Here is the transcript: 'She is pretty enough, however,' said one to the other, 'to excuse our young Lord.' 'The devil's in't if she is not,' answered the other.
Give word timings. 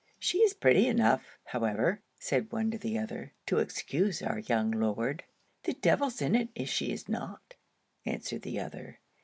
'She 0.17 0.39
is 0.39 0.55
pretty 0.55 0.87
enough, 0.87 1.37
however,' 1.43 2.01
said 2.17 2.51
one 2.51 2.71
to 2.71 2.77
the 2.79 2.97
other, 2.97 3.33
'to 3.45 3.59
excuse 3.59 4.23
our 4.23 4.39
young 4.39 4.71
Lord.' 4.71 5.23
'The 5.61 5.73
devil's 5.73 6.23
in't 6.23 6.49
if 6.55 6.69
she 6.69 6.91
is 6.91 7.07
not,' 7.07 7.53
answered 8.03 8.41
the 8.41 8.59
other. 8.59 8.97